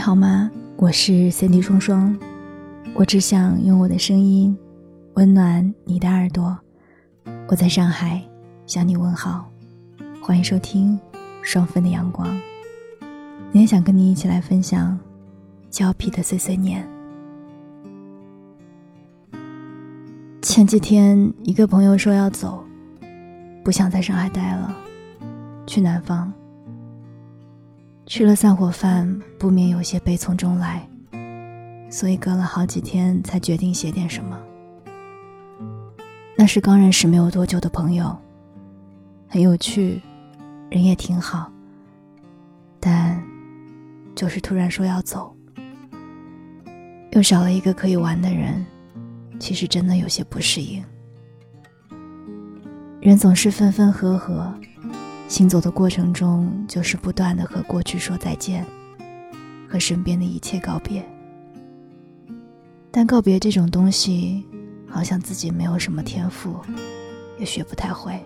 [0.00, 0.50] 你好吗？
[0.78, 2.18] 我是三 D 双双，
[2.94, 4.56] 我只想用我的声音
[5.12, 6.58] 温暖你的耳朵。
[7.48, 8.18] 我在上海
[8.66, 9.52] 向你问好，
[10.22, 10.98] 欢迎收听
[11.42, 12.26] 双份的阳光。
[13.52, 14.98] 今天想跟你一起来分享
[15.68, 16.88] 胶皮的碎碎念。
[20.40, 22.64] 前几天一个朋友说要走，
[23.62, 24.74] 不想在上海待了，
[25.66, 26.32] 去南方。
[28.10, 30.84] 吃了散伙饭，不免有些悲从中来，
[31.88, 34.36] 所以隔了好几天才决定写点什么。
[36.36, 38.18] 那是刚认识没有多久的朋友，
[39.28, 40.02] 很有趣，
[40.70, 41.52] 人也挺好，
[42.80, 43.22] 但
[44.16, 45.32] 就是突然说要走，
[47.12, 48.66] 又少了一个可以玩的人，
[49.38, 50.84] 其实真的有些不适应。
[53.00, 54.52] 人总是分分合合。
[55.30, 58.66] 行走的过程中，就是不断的和过去说再见，
[59.68, 61.08] 和身边的一切告别。
[62.90, 64.44] 但告别这种东西，
[64.88, 66.56] 好像自己没有什么天赋，
[67.38, 68.20] 也学不太会。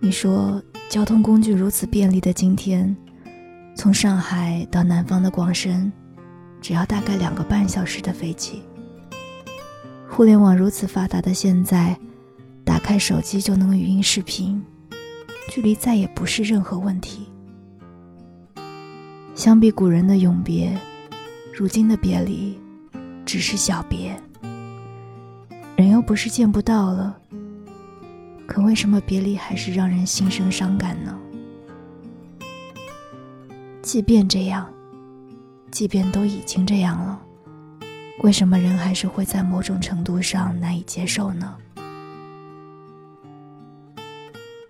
[0.00, 2.94] 你说，交通工具如此便利的今天，
[3.74, 5.90] 从上海到南方的广深，
[6.60, 8.62] 只要大概两个半小时的飞机。
[10.06, 11.98] 互联网如此发达的现在。
[12.88, 14.64] 开手机就能语音视频，
[15.50, 17.28] 距离再也不是任何问题。
[19.34, 20.74] 相比古人的永别，
[21.54, 22.58] 如今的别离
[23.26, 24.18] 只是小别。
[25.76, 27.14] 人又不是见不到了，
[28.46, 31.14] 可为什么别离还是让人心生伤感呢？
[33.82, 34.66] 即便这样，
[35.70, 37.20] 即便都已经这样了，
[38.22, 41.54] 为什么人还是会在某种程度上难以接受呢？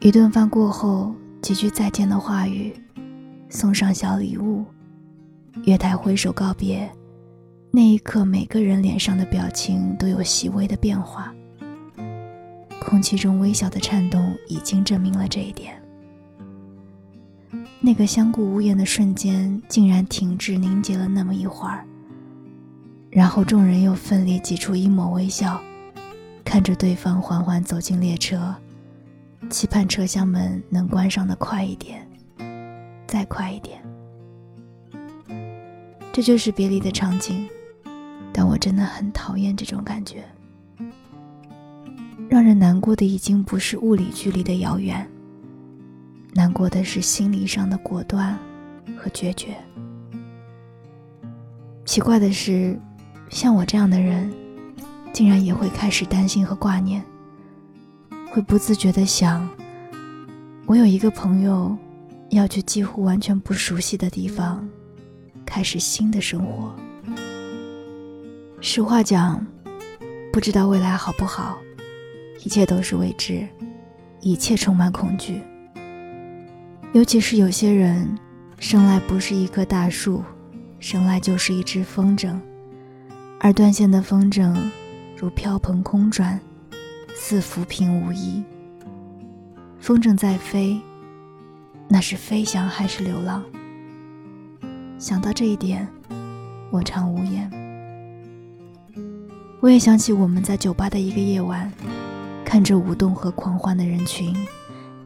[0.00, 2.72] 一顿饭过后，几句再见的话语，
[3.48, 4.64] 送上小礼物，
[5.64, 6.88] 月台挥手告别，
[7.72, 11.34] 那一刻，每个人脸上的表情都有细微的变化。
[12.80, 15.74] 空气中微小的颤动，已经证明了这一点。
[17.80, 21.84] 那个相顾无言的瞬间，竟然停滞凝结了那么一会儿，
[23.10, 25.60] 然后众人又奋力挤出一抹微笑，
[26.44, 28.54] 看着对方缓缓走进列车。
[29.50, 32.06] 期盼车厢门能关上的快一点，
[33.06, 33.82] 再快一点。
[36.12, 37.48] 这就是别离的场景，
[38.32, 40.24] 但我真的很讨厌这种感觉。
[42.28, 45.08] 让人难过的已经不是物理距离的遥远，
[46.34, 48.38] 难过的是心理上的果断
[48.98, 49.56] 和决绝。
[51.86, 52.78] 奇怪的是，
[53.30, 54.30] 像我这样的人，
[55.10, 57.02] 竟然也会开始担心和挂念。
[58.30, 59.48] 会不自觉的想，
[60.66, 61.76] 我有一个朋友，
[62.30, 64.68] 要去几乎完全不熟悉的地方，
[65.46, 66.74] 开始新的生活。
[68.60, 69.44] 实话讲，
[70.32, 71.58] 不知道未来好不好，
[72.44, 73.48] 一切都是未知，
[74.20, 75.40] 一切充满恐惧。
[76.92, 78.16] 尤其是有些人，
[78.58, 80.22] 生来不是一棵大树，
[80.78, 82.38] 生来就是一只风筝，
[83.40, 84.54] 而断线的风筝，
[85.16, 86.38] 如飘蓬空转。
[87.20, 88.42] 似浮萍无依。
[89.80, 90.80] 风筝在飞，
[91.88, 93.42] 那是飞翔还是流浪？
[94.98, 95.86] 想到这一点，
[96.70, 97.50] 我常无言。
[99.60, 101.70] 我也想起我们在酒吧的一个夜晚，
[102.44, 104.32] 看着舞动和狂欢的人群，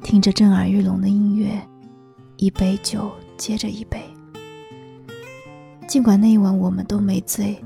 [0.03, 1.59] 听着震耳欲聋的音乐，
[2.37, 4.03] 一杯酒接着一杯。
[5.89, 7.57] 尽管那一晚我们都没醉，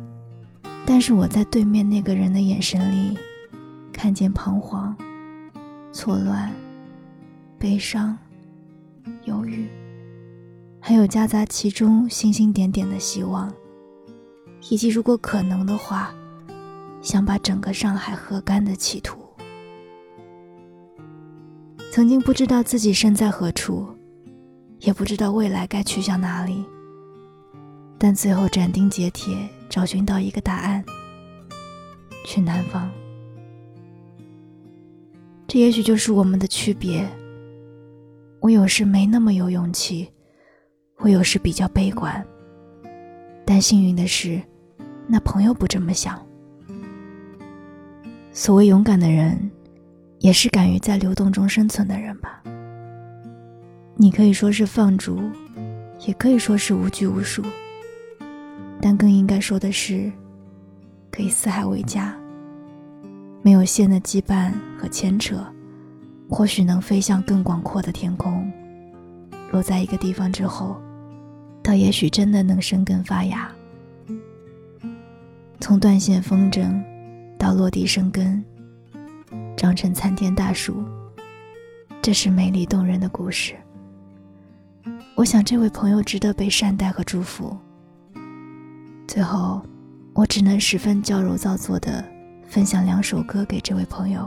[0.87, 3.19] 但是我在对面那个人的眼神里。
[3.97, 4.95] 看见彷徨、
[5.91, 6.53] 错乱、
[7.59, 8.17] 悲伤、
[9.25, 9.67] 犹豫，
[10.79, 13.51] 还有夹杂其中星星点点的希望，
[14.69, 16.15] 以及如果可能的话，
[17.01, 19.19] 想把整个上海喝干的企图。
[21.91, 23.89] 曾经不知道自己身在何处，
[24.81, 26.63] 也不知道未来该去向哪里，
[27.97, 30.85] 但最后斩钉截铁找寻到一个答案：
[32.27, 32.91] 去南方。
[35.57, 37.09] 这也许就是我们的区别。
[38.41, 40.07] 我有时没那么有勇气，
[40.99, 42.23] 我有时比较悲观。
[43.47, 44.39] 但幸运的是，
[45.07, 46.21] 那朋友不这么想。
[48.33, 49.51] 所谓勇敢的人，
[50.19, 52.43] 也是敢于在流动中生存的人吧。
[53.95, 55.23] 你可以说是放逐，
[56.07, 57.43] 也可以说是无拘无束，
[58.79, 60.13] 但更应该说的是，
[61.11, 62.15] 可以四海为家。
[63.47, 65.47] 没有线的羁绊和牵扯，
[66.29, 68.51] 或许能飞向更广阔的天空。
[69.53, 70.83] 落在一个地方之后，
[71.63, 73.49] 倒也许真的能生根发芽。
[75.61, 76.83] 从断线风筝
[77.39, 78.45] 到落地生根，
[79.57, 80.85] 长成参天大树，
[82.03, 83.55] 这是美丽动人的故事。
[85.15, 87.57] 我想，这位朋友值得被善待和祝福。
[89.07, 89.63] 最后，
[90.15, 92.05] 我只能十分矫揉造作的
[92.57, 94.27] 分享两首歌给这位朋友：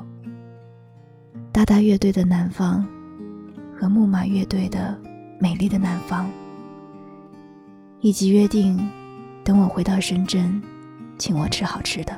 [1.52, 2.88] 大大乐队的《南方》
[3.82, 4.96] 和木马乐队的
[5.40, 6.28] 《美丽的南方》，
[8.02, 8.88] 以及约定，
[9.44, 10.62] 等我回到深圳，
[11.18, 12.16] 请我吃好吃的。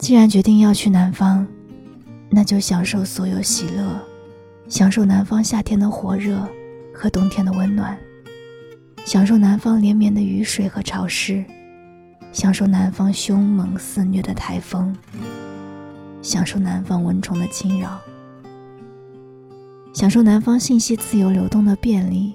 [0.00, 1.46] 既然决定要去南方，
[2.28, 4.02] 那就享受所有喜乐，
[4.66, 6.44] 享受南方夏天的火热。
[6.92, 7.96] 和冬天的温暖，
[9.04, 11.44] 享受南方连绵的雨水和潮湿，
[12.32, 14.94] 享受南方凶猛肆虐的台风，
[16.22, 17.98] 享受南方蚊虫的侵扰，
[19.92, 22.34] 享受南方信息自由流动的便利，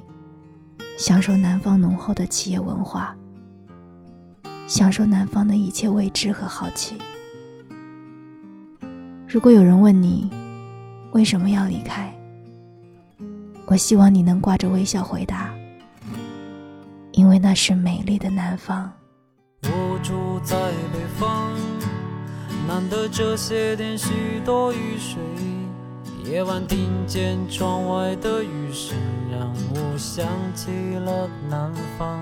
[0.98, 3.16] 享受南方浓厚的企业文化，
[4.68, 6.96] 享受南方的一切未知和好奇。
[9.28, 10.30] 如果有人问你
[11.12, 12.14] 为什么要离开？
[13.68, 15.54] 我希望你能挂着微笑回答，
[17.14, 18.92] 因为那是美丽的南方。
[19.64, 20.58] 我住在
[20.92, 21.52] 北方，
[22.68, 25.22] 难得这些天许多雨水。
[26.26, 28.98] 夜晚听见窗外的雨声，
[29.32, 30.26] 让我想
[30.56, 32.20] 起了南方，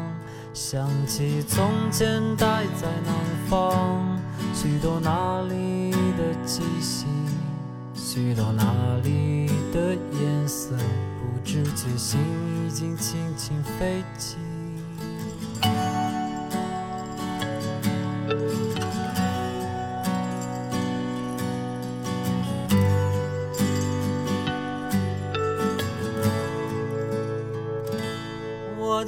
[0.54, 3.14] 想起从前待在南
[3.48, 4.20] 方，
[4.54, 7.06] 许多那里的气息，
[7.94, 8.64] 许多那
[9.04, 10.76] 里的颜色。
[10.76, 12.20] 不知觉心
[12.68, 14.38] 已经轻轻飞起。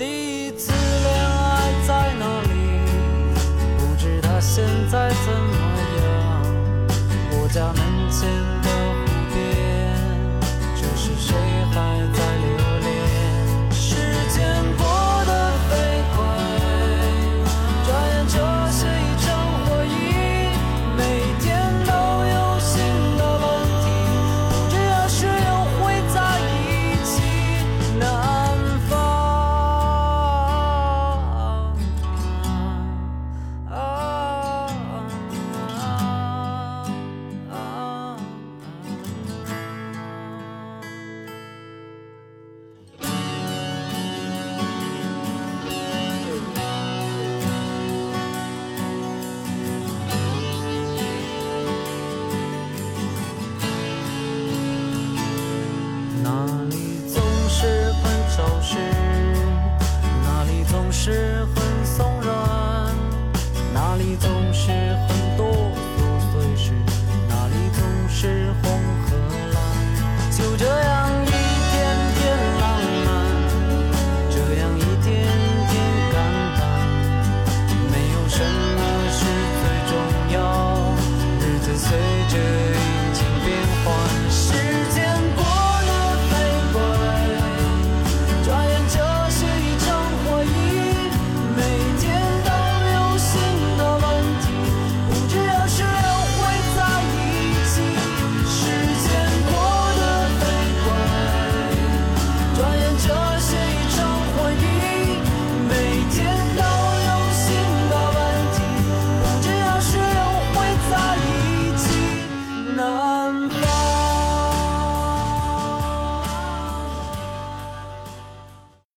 [0.03, 2.51] 第一次恋爱在哪里？
[3.77, 5.55] 不知他现在怎么
[6.03, 6.05] 样？
[7.31, 8.62] 我家门前。